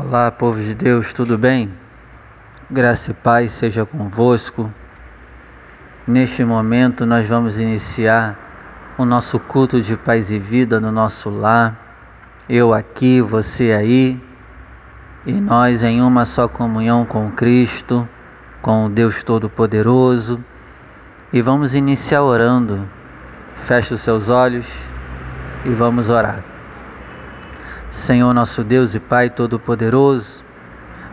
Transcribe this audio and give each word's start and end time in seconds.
Olá, 0.00 0.30
povo 0.30 0.60
de 0.60 0.76
Deus, 0.76 1.12
tudo 1.12 1.36
bem? 1.36 1.74
Graça 2.70 3.10
e 3.10 3.14
paz 3.14 3.50
seja 3.50 3.84
convosco. 3.84 4.72
Neste 6.06 6.44
momento, 6.44 7.04
nós 7.04 7.26
vamos 7.26 7.58
iniciar 7.58 8.94
o 8.96 9.04
nosso 9.04 9.40
culto 9.40 9.80
de 9.80 9.96
paz 9.96 10.30
e 10.30 10.38
vida 10.38 10.78
no 10.78 10.92
nosso 10.92 11.28
lar. 11.28 11.76
Eu 12.48 12.72
aqui, 12.72 13.20
você 13.20 13.72
aí, 13.72 14.22
e 15.26 15.32
nós 15.32 15.82
em 15.82 16.00
uma 16.00 16.24
só 16.24 16.46
comunhão 16.46 17.04
com 17.04 17.32
Cristo, 17.32 18.08
com 18.62 18.86
o 18.86 18.88
Deus 18.88 19.24
Todo-Poderoso. 19.24 20.38
E 21.32 21.42
vamos 21.42 21.74
iniciar 21.74 22.22
orando. 22.22 22.88
Feche 23.56 23.94
os 23.94 24.00
seus 24.00 24.28
olhos 24.28 24.68
e 25.64 25.70
vamos 25.70 26.08
orar. 26.08 26.57
Senhor 27.90 28.34
nosso 28.34 28.62
Deus 28.62 28.94
e 28.94 29.00
Pai 29.00 29.30
Todo-Poderoso, 29.30 30.40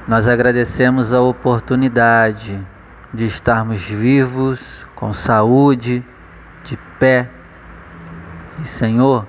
nós 0.07 0.27
agradecemos 0.27 1.13
a 1.13 1.21
oportunidade 1.21 2.61
de 3.13 3.25
estarmos 3.25 3.81
vivos, 3.81 4.85
com 4.93 5.13
saúde, 5.13 6.03
de 6.63 6.77
pé. 6.99 7.30
E 8.59 8.67
Senhor, 8.67 9.25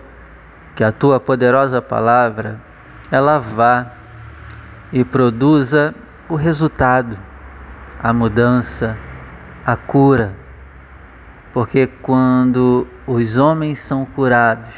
que 0.74 0.82
a 0.82 0.90
tua 0.90 1.20
poderosa 1.20 1.80
palavra 1.80 2.60
ela 3.10 3.38
vá 3.38 3.92
e 4.92 5.04
produza 5.04 5.95
o 6.28 6.34
resultado, 6.34 7.16
a 8.02 8.12
mudança, 8.12 8.98
a 9.65 9.76
cura. 9.76 10.34
Porque 11.52 11.87
quando 11.87 12.87
os 13.06 13.38
homens 13.38 13.78
são 13.78 14.04
curados, 14.04 14.74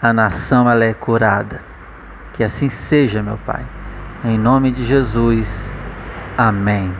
a 0.00 0.12
nação 0.12 0.70
ela 0.70 0.84
é 0.84 0.94
curada. 0.94 1.60
Que 2.34 2.44
assim 2.44 2.68
seja, 2.68 3.22
meu 3.22 3.38
Pai. 3.38 3.64
Em 4.24 4.38
nome 4.38 4.70
de 4.70 4.84
Jesus. 4.84 5.74
Amém. 6.36 6.92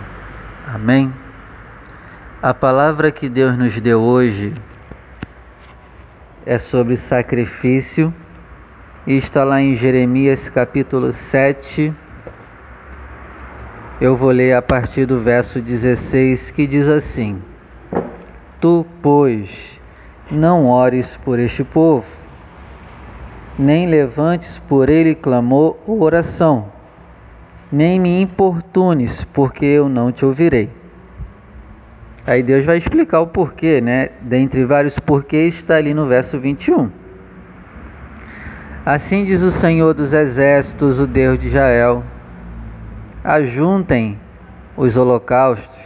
Amém. 0.67 1.13
A 2.43 2.55
palavra 2.55 3.11
que 3.11 3.29
Deus 3.29 3.57
nos 3.57 3.79
deu 3.81 4.01
hoje 4.01 4.55
é 6.47 6.59
sobre 6.59 6.97
sacrifício 6.97 8.13
e 9.07 9.17
está 9.17 9.45
lá 9.45 9.61
em 9.61 9.75
Jeremias 9.75 10.49
capítulo 10.49 11.13
7. 11.13 11.93
Eu 14.01 14.17
vou 14.17 14.31
ler 14.31 14.55
a 14.55 14.63
partir 14.63 15.05
do 15.05 15.19
verso 15.19 15.61
16 15.61 16.51
que 16.51 16.67
diz 16.67 16.89
assim: 16.89 17.43
Tu, 18.61 18.87
pois, 19.03 19.81
não 20.31 20.67
ores 20.67 21.19
por 21.25 21.39
este 21.39 21.63
povo 21.63 22.07
nem 23.61 23.87
levantes 23.87 24.59
por 24.59 24.89
ele 24.89 25.15
clamor 25.15 25.77
ou 25.87 26.03
oração, 26.03 26.73
nem 27.71 28.01
me 28.01 28.23
importunes, 28.23 29.23
porque 29.35 29.67
eu 29.67 29.87
não 29.87 30.11
te 30.11 30.25
ouvirei. 30.25 30.71
Aí 32.27 32.43
Deus 32.43 32.65
vai 32.65 32.79
explicar 32.79 33.21
o 33.21 33.27
porquê, 33.27 33.81
né? 33.81 34.09
Dentre 34.23 34.65
vários 34.65 34.99
porquês 34.99 35.57
está 35.57 35.77
ali 35.77 35.93
no 35.93 36.07
verso 36.07 36.39
21. 36.39 36.91
Assim 38.85 39.25
diz 39.25 39.43
o 39.43 39.51
Senhor 39.51 39.93
dos 39.93 40.15
Exércitos, 40.15 40.99
o 40.99 41.07
Deus 41.07 41.39
de 41.39 41.49
Israel: 41.49 42.03
ajuntem 43.23 44.19
os 44.75 44.97
holocaustos, 44.97 45.79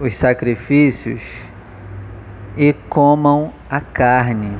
os 0.00 0.14
sacrifícios 0.14 1.22
e 2.56 2.72
comam 2.88 3.52
a 3.68 3.80
carne 3.80 4.56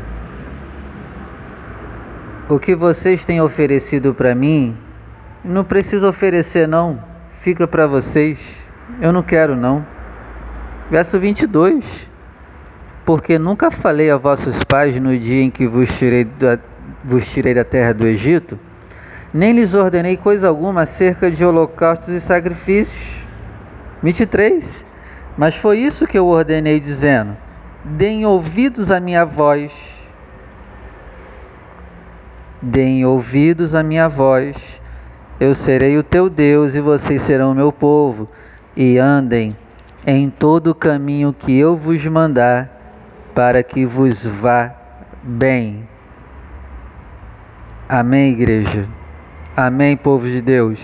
o 2.55 2.61
que 2.61 2.75
vocês 2.75 3.25
têm 3.25 3.41
oferecido 3.41 4.13
para 4.13 4.35
mim, 4.35 4.77
não 5.43 5.65
precisa 5.65 6.07
oferecer 6.07 6.69
não, 6.69 7.03
fica 7.37 7.67
para 7.67 7.87
vocês. 7.87 8.39
Eu 9.01 9.11
não 9.11 9.23
quero 9.23 9.57
não. 9.57 9.87
Verso 10.91 11.19
22. 11.19 12.11
Porque 13.07 13.39
nunca 13.39 13.71
falei 13.71 14.11
a 14.11 14.19
vossos 14.19 14.63
pais 14.65 15.01
no 15.01 15.19
dia 15.19 15.43
em 15.43 15.51
que 15.51 15.67
vos 15.67 15.97
tirei 15.99 16.25
da, 16.25 16.59
vos 17.03 17.27
tirei 17.27 17.55
da 17.55 17.65
terra 17.65 17.95
do 17.95 18.07
Egito, 18.07 18.59
nem 19.33 19.53
lhes 19.53 19.73
ordenei 19.73 20.17
coisa 20.17 20.47
alguma 20.47 20.83
acerca 20.83 21.31
de 21.31 21.43
holocaustos 21.43 22.11
e 22.11 22.21
sacrifícios. 22.21 23.23
23. 24.03 24.85
Mas 25.39 25.57
foi 25.57 25.79
isso 25.79 26.07
que 26.07 26.19
eu 26.19 26.27
ordenei, 26.27 26.79
dizendo: 26.79 27.35
Deem 27.83 28.27
ouvidos 28.27 28.91
à 28.91 29.01
minha 29.01 29.25
voz 29.25 29.92
Deem 32.63 33.05
ouvidos 33.05 33.75
à 33.75 33.83
minha 33.83 34.09
voz. 34.09 34.81
Eu 35.41 35.53
serei 35.53 35.99
o 35.99 36.03
teu 36.05 36.31
Deus 36.31 36.77
e 36.77 36.81
vocês 36.81 37.21
serão 37.23 37.51
o 37.51 37.55
meu 37.57 37.73
povo. 37.73 38.29
E 38.77 38.99
andem 38.99 39.57
em 40.07 40.31
todo 40.31 40.69
o 40.69 40.75
caminho 40.75 41.33
que 41.33 41.59
eu 41.59 41.77
vos 41.77 42.07
mandar, 42.07 42.71
para 43.35 43.65
que 43.65 43.85
vos 43.85 44.25
vá 44.25 44.73
bem. 45.25 45.89
Amém, 47.89 48.31
igreja. 48.31 48.89
Amém, 49.57 49.97
povo 49.97 50.29
de 50.29 50.41
Deus. 50.41 50.81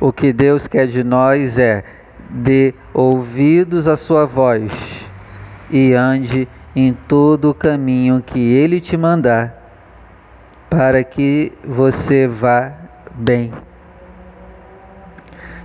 O 0.00 0.12
que 0.12 0.32
Deus 0.32 0.66
quer 0.66 0.88
de 0.88 1.04
nós 1.04 1.60
é 1.60 1.84
dê 2.28 2.74
ouvidos 2.92 3.86
à 3.86 3.96
sua 3.96 4.26
voz 4.26 5.08
e 5.70 5.92
ande 5.94 6.48
em 6.74 6.92
todo 6.92 7.50
o 7.50 7.54
caminho 7.54 8.20
que 8.20 8.40
ele 8.40 8.80
te 8.80 8.96
mandar 8.96 9.65
para 10.76 11.02
que 11.02 11.54
você 11.64 12.28
vá 12.28 12.70
bem. 13.14 13.50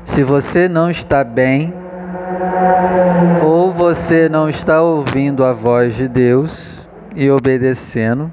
Se 0.06 0.24
você 0.24 0.70
não 0.70 0.90
está 0.90 1.22
bem, 1.22 1.74
ou 3.44 3.74
você 3.74 4.30
não 4.30 4.48
está 4.48 4.82
ouvindo 4.82 5.44
a 5.44 5.52
voz 5.52 5.96
de 5.96 6.08
Deus 6.08 6.88
e 7.14 7.30
obedecendo, 7.30 8.32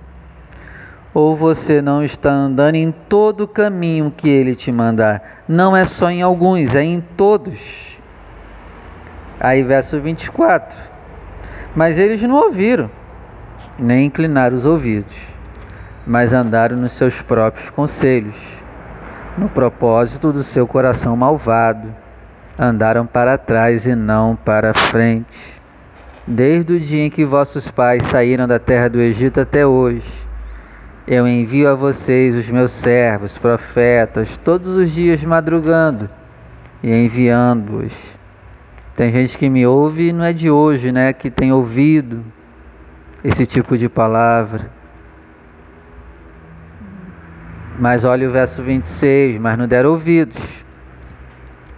ou 1.13 1.35
você 1.35 1.83
não 1.83 2.05
está 2.05 2.31
andando 2.31 2.77
em 2.77 2.93
todo 2.93 3.41
o 3.41 3.49
caminho 3.49 4.15
que 4.17 4.29
Ele 4.29 4.55
te 4.55 4.71
mandar. 4.71 5.43
Não 5.49 5.77
é 5.77 5.85
só 5.85 6.09
em 6.09 6.23
alguns, 6.23 6.77
é 6.77 6.85
em 6.85 7.01
todos. 7.17 7.99
Aí, 9.41 9.65
verso 9.65 10.01
24. 10.01 10.79
Mas 11.75 11.99
eles 11.99 12.23
não 12.23 12.37
ouviram, 12.37 12.89
nem 13.81 14.07
inclinaram 14.07 14.55
os 14.55 14.65
ouvidos 14.65 15.38
mas 16.09 16.33
andaram 16.33 16.75
nos 16.75 16.93
seus 16.93 17.21
próprios 17.21 17.69
conselhos, 17.69 18.35
no 19.37 19.47
propósito 19.47 20.33
do 20.33 20.43
seu 20.43 20.67
coração 20.67 21.15
malvado. 21.15 21.95
Andaram 22.59 23.07
para 23.07 23.37
trás 23.37 23.87
e 23.87 23.95
não 23.95 24.35
para 24.35 24.73
frente. 24.73 25.61
Desde 26.27 26.73
o 26.73 26.81
dia 26.81 27.05
em 27.05 27.11
que 27.11 27.27
vossos 27.27 27.71
pais 27.71 28.05
saíram 28.07 28.49
da 28.49 28.59
terra 28.59 28.89
do 28.89 28.99
Egito 28.99 29.39
até 29.39 29.65
hoje, 29.65 30.11
eu 31.07 31.29
envio 31.29 31.71
a 31.71 31.75
vocês 31.75 32.35
os 32.35 32.51
meus 32.51 32.73
servos, 32.73 33.39
profetas, 33.39 34.37
todos 34.39 34.77
os 34.77 34.91
dias 34.91 35.23
madrugando 35.25 36.09
e 36.83 36.91
enviando-os. 36.91 37.95
Tem 38.97 39.13
gente 39.13 39.39
que 39.39 39.49
me 39.49 39.67
ouve 39.67 40.09
e 40.09 40.13
não 40.13 40.25
é 40.25 40.33
de 40.33 40.51
hoje, 40.51 40.91
né? 40.91 41.13
Que 41.13 41.31
tem 41.31 41.53
ouvido 41.53 42.25
esse 43.23 43.47
tipo 43.47 43.77
de 43.77 43.89
palavra. 43.89 44.78
Mas 47.79 48.05
olha 48.05 48.29
o 48.29 48.33
verso 48.33 48.61
26, 48.61 49.39
mas 49.39 49.57
não 49.57 49.69
deram 49.69 49.91
ouvidos, 49.91 50.37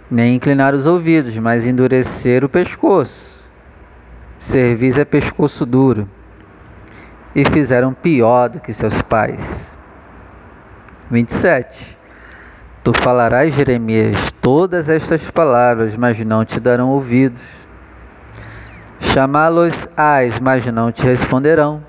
nem 0.09 0.35
inclinaram 0.35 0.75
os 0.75 0.87
ouvidos, 0.87 1.37
mas 1.37 1.65
endureceram 1.65 2.47
o 2.47 2.49
pescoço. 2.49 3.43
Servis 4.39 4.97
é 4.97 5.05
pescoço 5.05 5.63
duro. 5.63 6.09
E 7.35 7.45
fizeram 7.45 7.93
pior 7.93 8.49
do 8.49 8.59
que 8.59 8.73
seus 8.73 8.99
pais. 9.03 9.77
27. 11.11 11.97
Tu 12.83 12.91
falarás, 12.99 13.53
Jeremias, 13.53 14.31
todas 14.41 14.89
estas 14.89 15.29
palavras, 15.29 15.95
mas 15.95 16.19
não 16.25 16.43
te 16.43 16.59
darão 16.59 16.89
ouvidos. 16.89 17.43
Chamá-los-ás, 18.99 20.39
mas 20.39 20.65
não 20.65 20.91
te 20.91 21.03
responderão. 21.03 21.83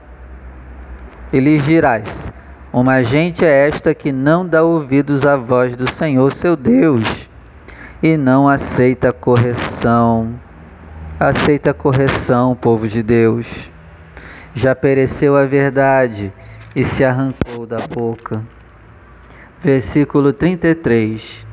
E 1.33 1.41
lhes 1.41 1.65
dirás: 1.65 2.31
uma 2.73 3.05
gente 3.05 3.45
é 3.45 3.69
esta 3.69 3.95
que 3.95 4.11
não 4.11 4.47
dá 4.47 4.63
ouvidos 4.63 5.27
à 5.27 5.37
voz 5.37 5.77
do 5.77 5.91
Senhor 5.91 6.33
seu 6.33 6.57
Deus 6.57 7.29
e 8.03 8.17
não 8.17 8.49
aceita 8.49 9.13
correção. 9.13 10.35
Aceita 11.21 11.75
correção, 11.75 12.57
povo 12.57 12.89
de 12.89 13.03
Deus. 13.03 13.71
Já 14.55 14.75
pereceu 14.75 15.37
a 15.37 15.45
verdade 15.45 16.33
e 16.75 16.83
se 16.83 17.05
arrancou 17.05 17.67
da 17.67 17.87
boca. 17.87 18.43
Versículo 19.61 20.33
33. 20.33 21.47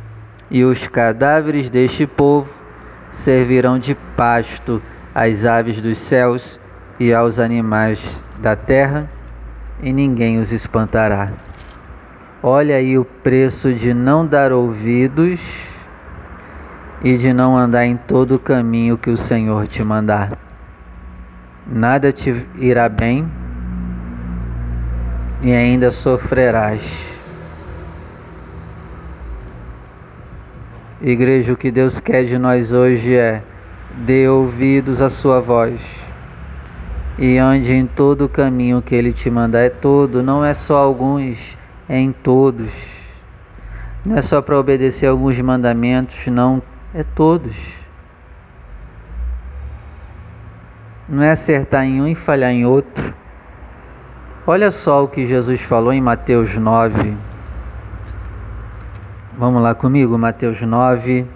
E 0.49 0.63
os 0.63 0.87
cadáveres 0.87 1.69
deste 1.69 2.07
povo 2.07 2.51
servirão 3.11 3.77
de 3.77 3.93
pasto 4.15 4.81
às 5.13 5.45
aves 5.45 5.81
dos 5.81 5.97
céus 5.97 6.57
e 6.97 7.13
aos 7.13 7.39
animais 7.39 8.23
da 8.41 8.55
terra 8.55 9.18
e 9.81 9.93
ninguém 9.93 10.39
os 10.39 10.51
espantará. 10.51 11.31
Olha 12.41 12.75
aí 12.75 12.97
o 12.97 13.05
preço 13.05 13.73
de 13.73 13.93
não 13.93 14.25
dar 14.25 14.51
ouvidos 14.51 15.39
e 17.03 17.17
de 17.17 17.33
não 17.33 17.57
andar 17.57 17.85
em 17.85 17.97
todo 17.97 18.35
o 18.35 18.39
caminho 18.39 18.97
que 18.97 19.09
o 19.09 19.17
Senhor 19.17 19.67
te 19.67 19.83
mandar. 19.83 20.37
Nada 21.65 22.11
te 22.11 22.47
irá 22.57 22.89
bem 22.89 23.29
e 25.41 25.53
ainda 25.53 25.91
sofrerás. 25.91 26.81
Igreja, 31.01 31.53
o 31.53 31.57
que 31.57 31.71
Deus 31.71 31.99
quer 31.99 32.25
de 32.25 32.37
nós 32.37 32.73
hoje 32.73 33.15
é 33.15 33.41
dê 34.05 34.27
ouvidos 34.27 35.01
à 35.01 35.09
sua 35.09 35.39
voz 35.39 36.08
e 37.19 37.37
ande 37.37 37.73
em 37.73 37.85
todo 37.85 38.25
o 38.25 38.29
caminho 38.29 38.81
que 38.81 38.95
Ele 38.95 39.11
te 39.11 39.29
mandar. 39.29 39.59
É 39.59 39.69
todo, 39.69 40.23
não 40.23 40.43
é 40.43 40.53
só 40.53 40.77
alguns, 40.77 41.57
é 41.87 41.99
em 41.99 42.13
todos. 42.13 42.71
Não 44.05 44.15
é 44.15 44.21
só 44.21 44.41
para 44.41 44.57
obedecer 44.57 45.05
alguns 45.07 45.39
mandamentos, 45.41 46.25
não, 46.27 46.63
é 46.93 47.03
todos. 47.03 47.55
Não 51.09 51.21
é 51.21 51.31
acertar 51.31 51.83
em 51.83 52.01
um 52.01 52.07
e 52.07 52.15
falhar 52.15 52.51
em 52.51 52.65
outro. 52.65 53.13
Olha 54.47 54.71
só 54.71 55.03
o 55.03 55.07
que 55.07 55.25
Jesus 55.25 55.59
falou 55.59 55.91
em 55.91 55.99
Mateus 55.99 56.57
9. 56.57 57.17
Vamos 59.37 59.61
lá 59.61 59.75
comigo, 59.75 60.17
Mateus 60.17 60.61
9. 60.61 61.27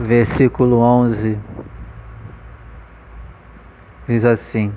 Versículo 0.00 0.78
11. 0.78 1.38
Diz 4.06 4.24
assim: 4.24 4.72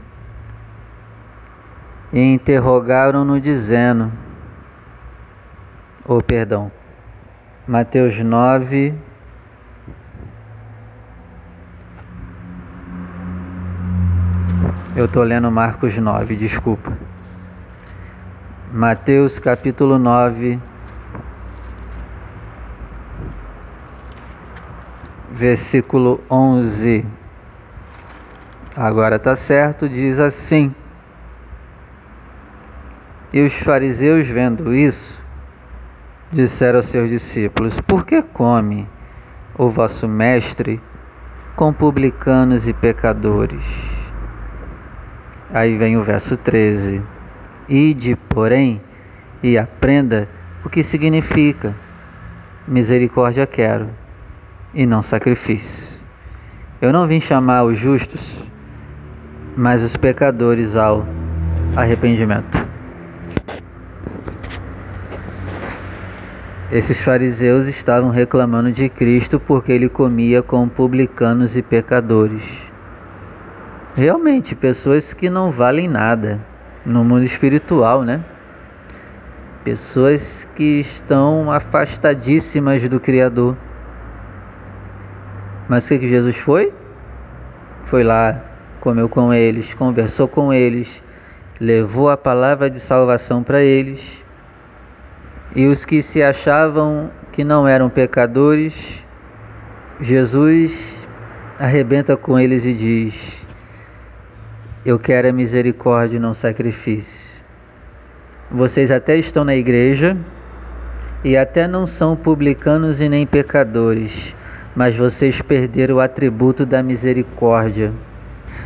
E 2.11 2.19
interrogaram-no, 2.19 3.39
dizendo: 3.39 4.11
ou 6.05 6.17
oh, 6.17 6.21
perdão, 6.21 6.71
Mateus 7.65 8.19
9, 8.19 8.93
Eu 14.95 15.05
estou 15.05 15.23
lendo 15.23 15.49
Marcos 15.49 15.97
9, 15.97 16.35
desculpa. 16.35 16.95
Mateus 18.71 19.39
capítulo 19.39 19.97
9, 19.97 20.59
versículo 25.43 26.21
11. 26.31 27.05
Agora 28.73 29.17
está 29.17 29.35
certo, 29.35 29.89
diz 29.89 30.17
assim: 30.17 30.73
E 33.33 33.41
os 33.41 33.53
fariseus, 33.53 34.25
vendo 34.25 34.73
isso, 34.73 35.21
disseram 36.31 36.77
aos 36.77 36.85
seus 36.85 37.09
discípulos: 37.09 37.81
Por 37.81 38.05
que 38.05 38.21
come 38.21 38.87
o 39.57 39.67
vosso 39.67 40.07
mestre 40.07 40.81
com 41.57 41.73
publicanos 41.73 42.65
e 42.65 42.73
pecadores? 42.73 43.65
Aí 45.53 45.77
vem 45.77 45.97
o 45.97 46.03
verso 46.05 46.37
13. 46.37 47.03
Ide, 47.67 48.15
porém, 48.15 48.81
e 49.43 49.57
aprenda 49.57 50.29
o 50.63 50.69
que 50.69 50.81
significa 50.81 51.75
misericórdia 52.65 53.45
quero 53.45 54.02
e 54.73 54.85
não 54.85 55.01
sacrifício. 55.01 56.01
Eu 56.81 56.91
não 56.91 57.07
vim 57.07 57.19
chamar 57.19 57.63
os 57.63 57.77
justos, 57.77 58.43
mas 59.55 59.83
os 59.83 59.95
pecadores 59.95 60.75
ao 60.75 61.05
arrependimento. 61.75 62.63
Esses 66.71 67.01
fariseus 67.01 67.67
estavam 67.67 68.09
reclamando 68.09 68.71
de 68.71 68.89
Cristo 68.89 69.39
porque 69.39 69.71
ele 69.71 69.87
comia 69.87 70.41
com 70.41 70.67
publicanos 70.67 71.55
e 71.55 71.61
pecadores. 71.61 72.43
Realmente, 73.95 74.55
pessoas 74.55 75.13
que 75.13 75.29
não 75.29 75.51
valem 75.51 75.87
nada 75.87 76.39
no 76.83 77.03
mundo 77.03 77.23
espiritual, 77.23 78.01
né? 78.01 78.21
Pessoas 79.63 80.47
que 80.55 80.79
estão 80.79 81.51
afastadíssimas 81.51 82.87
do 82.89 82.99
Criador. 82.99 83.55
Mas 85.67 85.85
o 85.85 85.89
que, 85.89 85.99
que 85.99 86.07
Jesus 86.07 86.35
foi? 86.35 86.73
Foi 87.85 88.03
lá, 88.03 88.41
comeu 88.81 89.07
com 89.07 89.33
eles, 89.33 89.73
conversou 89.73 90.27
com 90.27 90.53
eles, 90.53 91.01
levou 91.59 92.09
a 92.09 92.17
palavra 92.17 92.69
de 92.69 92.79
salvação 92.79 93.43
para 93.43 93.61
eles. 93.61 94.23
E 95.55 95.67
os 95.67 95.85
que 95.85 96.01
se 96.01 96.21
achavam 96.21 97.11
que 97.31 97.43
não 97.43 97.67
eram 97.67 97.89
pecadores, 97.89 99.05
Jesus 100.01 100.95
arrebenta 101.59 102.17
com 102.17 102.39
eles 102.39 102.65
e 102.65 102.73
diz: 102.73 103.43
eu 104.85 104.99
quero 104.99 105.29
a 105.29 105.31
misericórdia 105.31 106.17
e 106.17 106.19
não 106.19 106.33
sacrifício. 106.33 107.31
Vocês 108.51 108.91
até 108.91 109.15
estão 109.15 109.45
na 109.45 109.55
igreja 109.55 110.17
e 111.23 111.37
até 111.37 111.69
não 111.69 111.87
são 111.87 112.17
publicanos 112.17 112.99
e 112.99 113.07
nem 113.07 113.25
pecadores, 113.25 114.35
mas 114.75 114.95
vocês 114.95 115.41
perderam 115.41 115.95
o 115.95 115.99
atributo 115.99 116.65
da 116.65 116.81
misericórdia. 116.81 117.93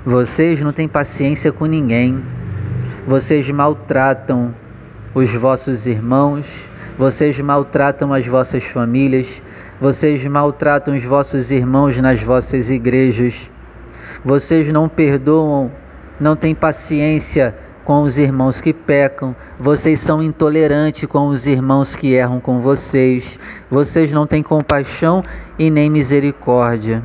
Vocês 0.06 0.62
não 0.62 0.72
têm 0.72 0.88
paciência 0.88 1.52
com 1.52 1.66
ninguém. 1.66 2.24
Vocês 3.08 3.50
maltratam 3.50 4.54
os 5.14 5.34
vossos 5.34 5.88
irmãos, 5.88 6.70
vocês 6.98 7.40
maltratam 7.40 8.14
as 8.14 8.26
vossas 8.26 8.64
famílias, 8.64 9.42
vocês 9.80 10.26
maltratam 10.26 10.96
os 10.96 11.04
vossos 11.04 11.52
irmãos 11.52 12.00
nas 12.00 12.22
vossas 12.22 12.70
igrejas. 12.70 13.50
Vocês 14.24 14.72
não 14.72 14.90
perdoam 14.90 15.72
não 16.20 16.36
têm 16.36 16.56
paciência 16.56 17.56
com 17.86 18.02
os 18.02 18.18
irmãos 18.18 18.60
que 18.60 18.74
pecam, 18.74 19.36
vocês 19.58 20.00
são 20.00 20.22
intolerantes 20.22 21.06
com 21.06 21.28
os 21.28 21.48
irmãos 21.48 21.96
que 21.96 22.14
erram 22.14 22.40
com 22.40 22.60
vocês, 22.60 23.40
vocês 23.70 24.12
não 24.12 24.28
têm 24.28 24.44
compaixão 24.44 25.24
e 25.58 25.70
nem 25.70 25.90
misericórdia, 25.90 27.04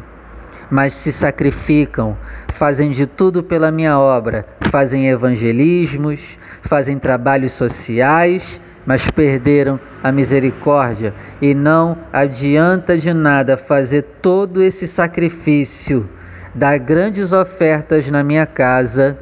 mas 0.71 0.95
se 0.95 1.13
sacrificam, 1.13 2.17
fazem 2.49 2.91
de 2.91 3.07
tudo 3.07 3.43
pela 3.43 3.71
minha 3.71 3.99
obra, 3.99 4.47
fazem 4.71 5.09
evangelismos, 5.09 6.39
fazem 6.63 6.99
trabalhos 6.99 7.53
sociais, 7.53 8.61
mas 8.85 9.11
perderam 9.11 9.79
a 10.03 10.11
misericórdia 10.11 11.15
e 11.41 11.55
não 11.55 11.97
adianta 12.13 12.99
de 12.99 13.13
nada 13.15 13.57
fazer 13.57 14.03
todo 14.21 14.63
esse 14.63 14.89
sacrifício 14.89 16.09
dar 16.55 16.79
grandes 16.79 17.33
ofertas 17.33 18.11
na 18.11 18.23
minha 18.23 18.47
casa, 18.47 19.19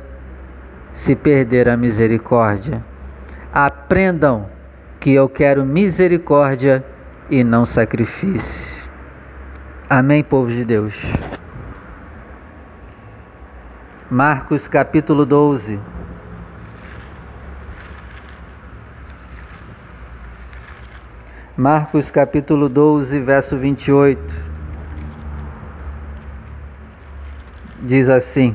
se 0.92 1.14
perder 1.14 1.68
a 1.68 1.76
misericórdia. 1.76 2.84
Aprendam 3.52 4.48
que 4.98 5.12
eu 5.12 5.28
quero 5.28 5.64
misericórdia 5.64 6.84
e 7.30 7.44
não 7.44 7.64
sacrifício. 7.64 8.79
Amém, 9.92 10.22
povo 10.22 10.48
de 10.52 10.64
Deus. 10.64 10.94
Marcos 14.08 14.68
capítulo 14.68 15.26
12. 15.26 15.80
Marcos 21.56 22.08
capítulo 22.08 22.68
12, 22.68 23.18
verso 23.18 23.56
28. 23.56 24.50
diz 27.82 28.08
assim: 28.08 28.54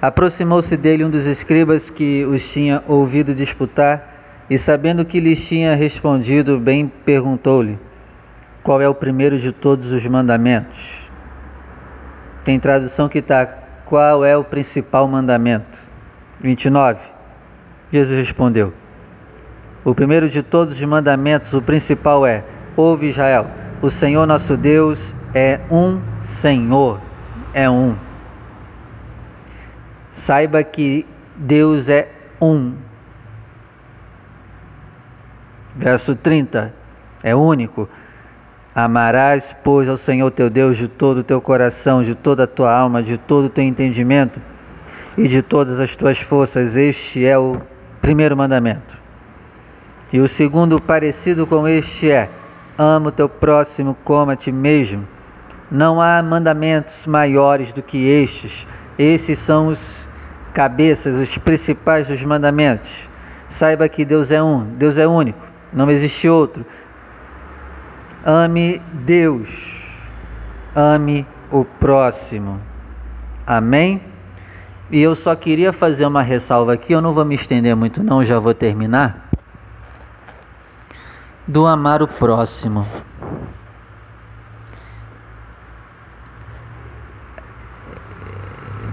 Aproximou-se 0.00 0.76
dele 0.76 1.04
um 1.04 1.10
dos 1.10 1.26
escribas 1.26 1.90
que 1.90 2.24
os 2.24 2.48
tinha 2.48 2.84
ouvido 2.86 3.34
disputar, 3.34 4.46
e 4.48 4.56
sabendo 4.56 5.04
que 5.04 5.18
lhes 5.18 5.44
tinha 5.44 5.74
respondido 5.74 6.56
bem, 6.60 6.86
perguntou-lhe: 7.04 7.76
Qual 8.64 8.80
é 8.80 8.88
o 8.88 8.94
primeiro 8.94 9.38
de 9.38 9.52
todos 9.52 9.92
os 9.92 10.06
mandamentos? 10.06 11.06
Tem 12.42 12.58
tradução 12.58 13.10
que 13.10 13.18
está: 13.18 13.46
Qual 13.84 14.24
é 14.24 14.34
o 14.34 14.42
principal 14.42 15.06
mandamento? 15.06 15.78
29. 16.40 16.98
Jesus 17.92 18.18
respondeu: 18.18 18.72
O 19.84 19.94
primeiro 19.94 20.30
de 20.30 20.42
todos 20.42 20.78
os 20.78 20.84
mandamentos, 20.84 21.52
o 21.52 21.60
principal 21.60 22.26
é: 22.26 22.42
Ouve 22.74 23.10
Israel, 23.10 23.46
o 23.82 23.90
Senhor 23.90 24.26
nosso 24.26 24.56
Deus 24.56 25.14
é 25.34 25.60
um 25.70 26.00
Senhor, 26.18 26.98
é 27.52 27.68
um. 27.68 27.94
Saiba 30.10 30.62
que 30.62 31.04
Deus 31.36 31.90
é 31.90 32.08
um. 32.40 32.74
Verso 35.76 36.16
30, 36.16 36.72
é 37.22 37.34
único. 37.34 37.86
Amarás, 38.74 39.54
pois, 39.62 39.88
ao 39.88 39.96
Senhor 39.96 40.28
teu 40.32 40.50
Deus 40.50 40.76
de 40.76 40.88
todo 40.88 41.18
o 41.18 41.22
teu 41.22 41.40
coração, 41.40 42.02
de 42.02 42.12
toda 42.12 42.42
a 42.42 42.46
tua 42.46 42.76
alma, 42.76 43.00
de 43.00 43.16
todo 43.16 43.44
o 43.44 43.48
teu 43.48 43.62
entendimento, 43.62 44.40
e 45.16 45.28
de 45.28 45.42
todas 45.42 45.78
as 45.78 45.94
tuas 45.94 46.18
forças. 46.18 46.74
Este 46.74 47.24
é 47.24 47.38
o 47.38 47.60
primeiro 48.02 48.36
mandamento. 48.36 49.00
E 50.12 50.18
o 50.20 50.26
segundo, 50.26 50.80
parecido 50.80 51.46
com 51.46 51.68
este, 51.68 52.10
é: 52.10 52.28
ama 52.76 53.10
o 53.10 53.12
teu 53.12 53.28
próximo 53.28 53.96
como 54.02 54.32
a 54.32 54.36
ti 54.36 54.50
mesmo. 54.50 55.06
Não 55.70 56.00
há 56.00 56.20
mandamentos 56.20 57.06
maiores 57.06 57.72
do 57.72 57.80
que 57.80 58.08
estes. 58.08 58.66
Esses 58.98 59.38
são 59.38 59.68
os 59.68 60.04
cabeças, 60.52 61.14
os 61.14 61.38
principais 61.38 62.08
dos 62.08 62.22
mandamentos. 62.24 63.08
Saiba 63.48 63.88
que 63.88 64.04
Deus 64.04 64.32
é 64.32 64.42
um, 64.42 64.64
Deus 64.64 64.98
é 64.98 65.06
único, 65.06 65.38
não 65.72 65.88
existe 65.88 66.28
outro. 66.28 66.66
Ame 68.26 68.80
Deus, 69.04 69.50
ame 70.74 71.26
o 71.50 71.62
próximo. 71.62 72.58
Amém? 73.46 74.00
E 74.90 74.98
eu 74.98 75.14
só 75.14 75.36
queria 75.36 75.74
fazer 75.74 76.06
uma 76.06 76.22
ressalva 76.22 76.72
aqui, 76.72 76.94
eu 76.94 77.02
não 77.02 77.12
vou 77.12 77.22
me 77.26 77.34
estender 77.34 77.76
muito 77.76 78.02
não, 78.02 78.24
já 78.24 78.38
vou 78.38 78.54
terminar. 78.54 79.28
Do 81.46 81.66
amar 81.66 82.02
o 82.02 82.08
próximo. 82.08 82.86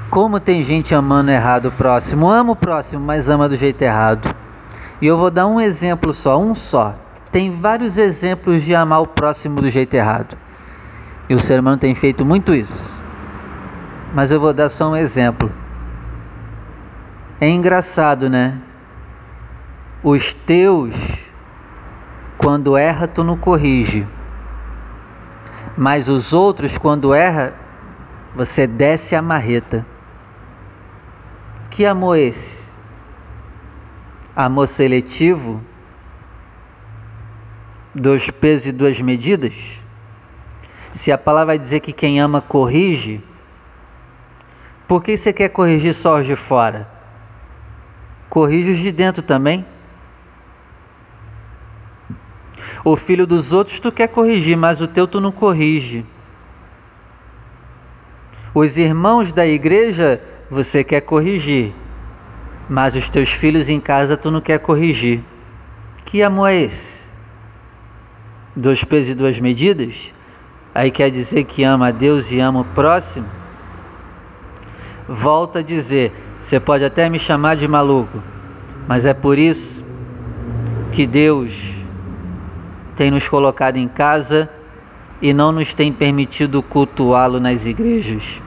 Como 0.09 0.41
tem 0.41 0.61
gente 0.61 0.93
amando 0.93 1.31
errado 1.31 1.67
o 1.67 1.71
próximo, 1.71 2.29
ama 2.29 2.51
o 2.51 2.55
próximo, 2.55 3.05
mas 3.05 3.29
ama 3.29 3.47
do 3.47 3.55
jeito 3.55 3.81
errado. 3.81 4.35
E 5.01 5.07
eu 5.07 5.17
vou 5.17 5.31
dar 5.31 5.47
um 5.47 5.61
exemplo 5.61 6.13
só, 6.13 6.38
um 6.38 6.53
só. 6.53 6.93
Tem 7.31 7.50
vários 7.50 7.97
exemplos 7.97 8.63
de 8.63 8.75
amar 8.75 9.01
o 9.01 9.07
próximo 9.07 9.61
do 9.61 9.69
jeito 9.69 9.93
errado. 9.93 10.38
E 11.29 11.33
o 11.33 11.39
ser 11.39 11.59
humano 11.59 11.77
tem 11.77 11.95
feito 11.95 12.25
muito 12.25 12.53
isso. 12.53 12.93
Mas 14.13 14.31
eu 14.31 14.39
vou 14.39 14.53
dar 14.53 14.67
só 14.67 14.89
um 14.89 14.95
exemplo. 14.95 15.50
É 17.39 17.47
engraçado, 17.47 18.29
né? 18.29 18.59
Os 20.03 20.33
teus, 20.33 20.93
quando 22.38 22.75
erra, 22.75 23.07
tu 23.07 23.23
não 23.23 23.38
corrige. 23.38 24.05
Mas 25.77 26.09
os 26.09 26.33
outros, 26.33 26.77
quando 26.77 27.13
erra, 27.13 27.53
você 28.35 28.67
desce 28.67 29.15
a 29.15 29.21
marreta. 29.21 29.85
Que 31.69 31.85
amor 31.85 32.17
é 32.17 32.23
esse? 32.23 32.69
Amor 34.35 34.67
seletivo? 34.67 35.61
Dois 37.93 38.29
pesos 38.29 38.67
e 38.67 38.71
duas 38.71 39.00
medidas? 39.01 39.53
Se 40.93 41.12
a 41.12 41.17
palavra 41.17 41.48
vai 41.48 41.60
dizer 41.60 41.81
que 41.81 41.91
quem 41.91 42.19
ama 42.19 42.41
corrige, 42.41 43.21
por 44.88 45.03
que 45.03 45.15
você 45.17 45.33
quer 45.33 45.50
corrigir 45.50 45.93
só 45.93 46.19
os 46.19 46.25
de 46.25 46.36
fora? 46.36 46.88
Corrige 48.29 48.71
os 48.71 48.79
de 48.79 48.91
dentro 48.91 49.21
também. 49.21 49.65
O 52.83 52.95
filho 52.95 53.27
dos 53.27 53.51
outros 53.51 53.79
tu 53.79 53.91
quer 53.91 54.07
corrigir, 54.07 54.57
mas 54.57 54.81
o 54.81 54.88
teu 54.88 55.05
tu 55.05 55.19
não 55.19 55.31
corrige. 55.31 56.05
Os 58.53 58.77
irmãos 58.77 59.31
da 59.31 59.45
igreja 59.45 60.21
você 60.50 60.83
quer 60.83 61.01
corrigir, 61.01 61.74
mas 62.67 62.95
os 62.95 63.10
teus 63.10 63.31
filhos 63.31 63.69
em 63.69 63.79
casa 63.79 64.17
tu 64.17 64.31
não 64.31 64.41
quer 64.41 64.60
corrigir. 64.60 65.24
Que 66.05 66.21
amor 66.21 66.48
é 66.50 66.62
esse? 66.63 67.00
Dois 68.55 68.84
pesos 68.84 69.12
e 69.12 69.15
duas 69.15 69.39
medidas? 69.39 70.12
Aí 70.75 70.91
quer 70.91 71.10
dizer 71.10 71.46
que 71.46 71.63
ama 71.63 71.88
a 71.88 71.91
Deus 71.91 72.31
e 72.34 72.39
ama 72.39 72.62
o 72.62 72.65
próximo? 72.65 73.25
Volta 75.08 75.60
a 75.60 75.62
dizer, 75.62 76.12
você 76.41 76.60
pode 76.60 76.84
até 76.84 77.10
me 77.10 77.17
chamar 77.17 77.55
de 77.55 77.65
maluco, 77.65 78.22
mas 78.89 79.05
é 79.05 79.13
por 79.13 79.38
isso 79.38 79.81
que 80.91 81.08
Deus 81.08 81.74
tem 82.98 83.10
nos 83.10 83.27
colocado 83.27 83.77
em 83.77 83.88
casa 83.88 84.50
e 85.22 85.34
não 85.34 85.53
nos 85.53 85.74
tem 85.74 85.93
permitido 85.93 86.62
cultuá-lo 86.62 87.39
nas 87.39 87.65
igrejas. 87.65 88.41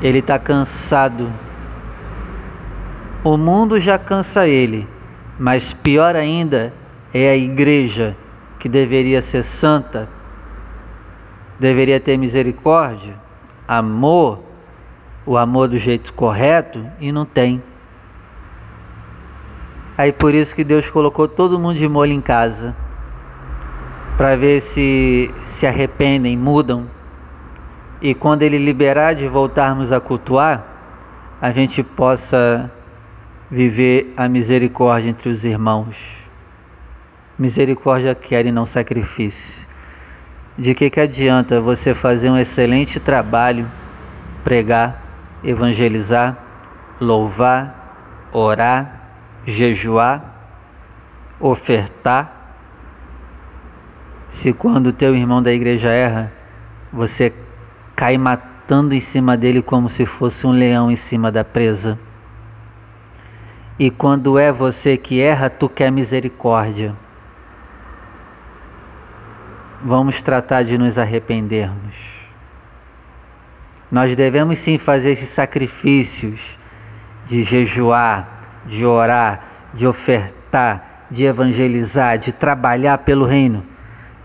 Ele 0.00 0.18
está 0.18 0.40
cansado. 0.40 1.32
O 3.22 3.36
mundo 3.36 3.78
já 3.78 3.96
cansa 3.96 4.48
ele, 4.48 4.88
mas 5.38 5.72
pior 5.72 6.16
ainda 6.16 6.72
é 7.14 7.30
a 7.30 7.36
igreja 7.36 8.16
que 8.62 8.68
deveria 8.68 9.20
ser 9.20 9.42
santa, 9.42 10.08
deveria 11.58 11.98
ter 11.98 12.16
misericórdia, 12.16 13.16
amor, 13.66 14.38
o 15.26 15.36
amor 15.36 15.66
do 15.66 15.76
jeito 15.78 16.12
correto 16.12 16.86
e 17.00 17.10
não 17.10 17.24
tem. 17.24 17.60
Aí 19.98 20.12
por 20.12 20.32
isso 20.32 20.54
que 20.54 20.62
Deus 20.62 20.88
colocou 20.88 21.26
todo 21.26 21.58
mundo 21.58 21.74
de 21.74 21.88
molho 21.88 22.12
em 22.12 22.20
casa, 22.20 22.72
para 24.16 24.36
ver 24.36 24.60
se 24.60 25.28
se 25.44 25.66
arrependem, 25.66 26.36
mudam 26.36 26.86
e 28.00 28.14
quando 28.14 28.42
Ele 28.42 28.58
liberar 28.58 29.16
de 29.16 29.26
voltarmos 29.26 29.90
a 29.90 29.98
cultuar, 29.98 30.64
a 31.40 31.50
gente 31.50 31.82
possa 31.82 32.70
viver 33.50 34.14
a 34.16 34.28
misericórdia 34.28 35.10
entre 35.10 35.30
os 35.30 35.44
irmãos. 35.44 36.21
Misericórdia 37.42 38.14
quer 38.14 38.46
e 38.46 38.52
não 38.52 38.64
sacrifício. 38.64 39.66
De 40.56 40.76
que, 40.76 40.88
que 40.88 41.00
adianta 41.00 41.60
você 41.60 41.92
fazer 41.92 42.30
um 42.30 42.38
excelente 42.38 43.00
trabalho, 43.00 43.68
pregar, 44.44 45.02
evangelizar, 45.42 46.38
louvar, 47.00 48.28
orar, 48.32 49.10
jejuar, 49.44 50.22
ofertar, 51.40 52.54
se 54.28 54.52
quando 54.52 54.86
o 54.86 54.92
teu 54.92 55.16
irmão 55.16 55.42
da 55.42 55.52
igreja 55.52 55.88
erra, 55.88 56.32
você 56.92 57.32
cai 57.96 58.16
matando 58.16 58.94
em 58.94 59.00
cima 59.00 59.36
dele 59.36 59.60
como 59.60 59.88
se 59.88 60.06
fosse 60.06 60.46
um 60.46 60.52
leão 60.52 60.92
em 60.92 60.96
cima 60.96 61.32
da 61.32 61.42
presa. 61.42 61.98
E 63.80 63.90
quando 63.90 64.38
é 64.38 64.52
você 64.52 64.96
que 64.96 65.20
erra, 65.20 65.50
tu 65.50 65.68
quer 65.68 65.90
misericórdia. 65.90 66.94
Vamos 69.84 70.22
tratar 70.22 70.62
de 70.62 70.78
nos 70.78 70.96
arrependermos. 70.98 71.96
Nós 73.90 74.14
devemos 74.16 74.58
sim 74.58 74.78
fazer 74.78 75.10
esses 75.10 75.28
sacrifícios 75.28 76.58
de 77.26 77.42
jejuar, 77.42 78.62
de 78.66 78.86
orar, 78.86 79.44
de 79.74 79.86
ofertar, 79.86 81.06
de 81.10 81.24
evangelizar, 81.24 82.18
de 82.18 82.32
trabalhar 82.32 82.98
pelo 82.98 83.24
reino 83.24 83.72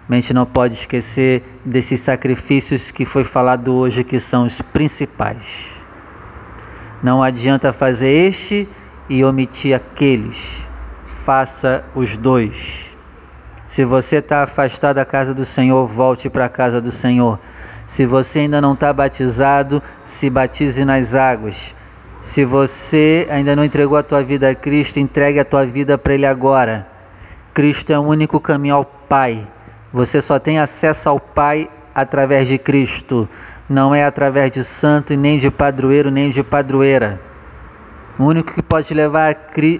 a 0.09 0.15
gente 0.15 0.33
não 0.33 0.45
pode 0.45 0.73
esquecer 0.73 1.43
desses 1.65 1.99
sacrifícios 1.99 2.91
que 2.91 3.03
foi 3.03 3.25
falado 3.25 3.73
hoje, 3.75 4.05
que 4.05 4.19
são 4.19 4.45
os 4.45 4.61
principais. 4.61 5.45
Não 7.03 7.21
adianta 7.21 7.73
fazer 7.73 8.09
este 8.09 8.69
e 9.09 9.23
omitir 9.23 9.75
aqueles. 9.75 10.65
Faça 11.05 11.83
os 11.93 12.15
dois. 12.15 12.86
Se 13.67 13.83
você 13.83 14.17
está 14.17 14.43
afastado 14.43 14.95
da 14.95 15.05
casa 15.05 15.33
do 15.33 15.43
Senhor, 15.43 15.85
volte 15.85 16.29
para 16.29 16.45
a 16.45 16.49
casa 16.49 16.79
do 16.79 16.89
Senhor. 16.89 17.37
Se 17.85 18.05
você 18.05 18.39
ainda 18.39 18.61
não 18.61 18.73
está 18.73 18.91
batizado, 18.93 19.83
se 20.05 20.29
batize 20.29 20.83
nas 20.85 21.13
águas. 21.13 21.75
Se 22.21 22.43
você 22.43 23.27
ainda 23.29 23.55
não 23.55 23.63
entregou 23.63 23.97
a 23.97 24.03
tua 24.03 24.23
vida 24.23 24.49
a 24.49 24.55
Cristo, 24.55 24.99
entregue 24.99 25.39
a 25.39 25.45
tua 25.45 25.65
vida 25.65 25.97
para 25.97 26.13
Ele 26.13 26.25
agora. 26.25 26.87
Cristo 27.53 27.91
é 27.91 27.99
o 27.99 28.03
único 28.03 28.39
caminho 28.39 28.75
ao 28.75 28.85
Pai. 28.85 29.45
Você 29.93 30.21
só 30.21 30.39
tem 30.39 30.59
acesso 30.59 31.09
ao 31.09 31.19
Pai 31.19 31.69
através 31.93 32.47
de 32.47 32.57
Cristo, 32.57 33.27
não 33.69 33.93
é 33.93 34.05
através 34.05 34.51
de 34.51 34.63
santo, 34.63 35.15
nem 35.15 35.37
de 35.37 35.49
padroeiro, 35.49 36.11
nem 36.11 36.29
de 36.29 36.43
padroeira. 36.43 37.19
O 38.19 38.23
único 38.23 38.53
que 38.53 38.61
pode 38.61 38.93
levar 38.93 39.35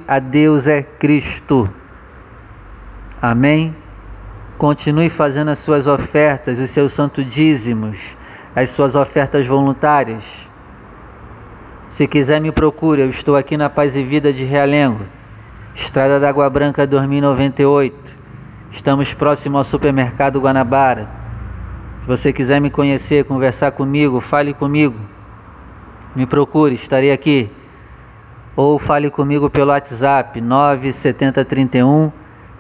a 0.08 0.20
Deus 0.20 0.68
é 0.68 0.82
Cristo. 0.82 1.70
Amém? 3.22 3.76
Continue 4.58 5.10
fazendo 5.10 5.50
as 5.50 5.60
suas 5.60 5.88
ofertas, 5.88 6.60
os 6.60 6.70
seus 6.70 6.92
santos 6.94 7.26
dízimos, 7.26 8.16
as 8.56 8.70
suas 8.70 8.96
ofertas 8.96 9.46
voluntárias. 9.48 10.48
Se 11.88 12.08
quiser, 12.08 12.40
me 12.40 12.52
procure. 12.52 13.02
Eu 13.02 13.10
estou 13.10 13.36
aqui 13.36 13.58
na 13.58 13.70
Paz 13.70 13.96
e 13.96 14.04
Vida 14.04 14.32
de 14.32 14.44
Realengo, 14.44 15.06
Estrada 15.74 16.20
da 16.20 16.30
Água 16.30 16.50
Branca 16.50 16.86
2098. 16.86 18.18
Estamos 18.72 19.14
próximo 19.14 19.58
ao 19.58 19.64
supermercado 19.64 20.40
Guanabara. 20.40 21.08
Se 22.02 22.08
você 22.08 22.32
quiser 22.32 22.62
me 22.62 22.70
conhecer, 22.70 23.26
conversar 23.26 23.72
comigo, 23.72 24.20
fale 24.20 24.54
comigo. 24.54 25.00
Me 26.16 26.26
procure, 26.26 26.76
estarei 26.76 27.12
aqui. 27.12 27.50
Ou 28.56 28.78
fale 28.78 29.10
comigo 29.10 29.50
pelo 29.50 29.72
WhatsApp 29.72 30.40
97031 30.40 32.12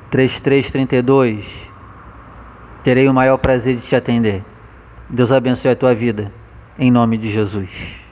3332. 0.09 1.45
Terei 2.83 3.07
o 3.07 3.13
maior 3.13 3.37
prazer 3.37 3.75
de 3.75 3.81
te 3.81 3.95
atender. 3.95 4.43
Deus 5.09 5.31
abençoe 5.31 5.71
a 5.71 5.75
tua 5.75 5.93
vida. 5.93 6.31
Em 6.79 6.91
nome 6.91 7.17
de 7.17 7.31
Jesus. 7.31 8.06